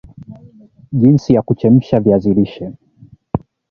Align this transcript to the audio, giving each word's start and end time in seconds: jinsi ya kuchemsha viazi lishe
jinsi 0.91 1.33
ya 1.33 1.41
kuchemsha 1.41 1.99
viazi 1.99 2.33
lishe 2.33 2.71